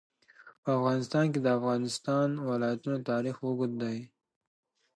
[0.63, 3.97] په افغانستان کې د د افغانستان ولايتونه تاریخ اوږد دی.